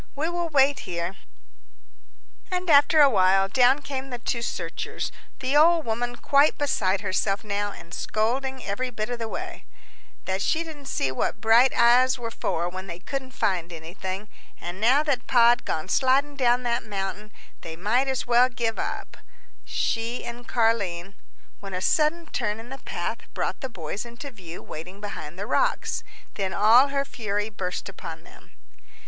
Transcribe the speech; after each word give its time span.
"We 0.15 0.29
will 0.29 0.49
wait 0.49 0.79
here." 0.89 1.13
And 2.49 2.71
after 2.71 3.01
a 3.01 3.09
while, 3.11 3.47
down 3.47 3.83
came 3.83 4.09
the 4.09 4.17
two 4.17 4.41
searchers 4.41 5.11
the 5.41 5.55
old 5.55 5.85
woman 5.85 6.15
quite 6.15 6.57
beside 6.57 7.01
herself 7.01 7.43
now, 7.43 7.71
and 7.71 7.93
scolding 7.93 8.65
every 8.65 8.89
bit 8.89 9.11
of 9.11 9.19
the 9.19 9.27
way, 9.27 9.65
"that 10.25 10.41
she 10.41 10.63
didn't 10.63 10.87
see 10.87 11.11
what 11.11 11.39
bright 11.39 11.71
eyes 11.75 12.17
were 12.17 12.31
for 12.31 12.67
when 12.67 12.87
they 12.87 12.97
couldn't 12.97 13.29
find 13.35 13.71
anything 13.71 14.27
an' 14.59 14.79
now 14.79 15.03
that 15.03 15.27
Pa'd 15.27 15.65
gone 15.65 15.87
sliding 15.87 16.35
down 16.35 16.63
that 16.63 16.83
mountain, 16.83 17.31
they 17.61 17.75
might 17.75 18.07
as 18.07 18.25
well 18.25 18.49
give 18.49 18.79
up, 18.79 19.17
she 19.63 20.25
an' 20.25 20.45
Car'line" 20.45 21.13
when 21.59 21.75
a 21.75 21.79
sudden 21.79 22.25
turn 22.25 22.59
in 22.59 22.69
the 22.69 22.79
path 22.79 23.19
brought 23.35 23.61
the 23.61 23.69
boys 23.69 24.03
into 24.03 24.31
view 24.31 24.63
waiting 24.63 24.99
behind 24.99 25.37
the 25.37 25.45
rocks. 25.45 26.01
Then 26.33 26.55
all 26.55 26.87
her 26.87 27.05
fury 27.05 27.51
burst 27.51 27.87
upon 27.87 28.23
them. 28.23 28.53